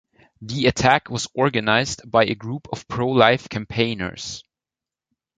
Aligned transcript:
The 0.41 0.65
attack 0.65 1.11
was 1.11 1.27
organised 1.35 2.09
by 2.09 2.23
a 2.25 2.33
group 2.33 2.67
of 2.71 2.87
pro-life 2.87 3.47
campaigners. 3.49 4.43